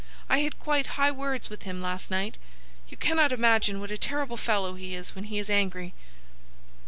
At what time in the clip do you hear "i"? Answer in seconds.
0.31-0.39